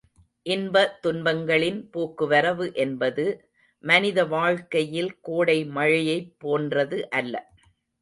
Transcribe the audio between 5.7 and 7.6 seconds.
மழையைப் போன்றது அல்ல.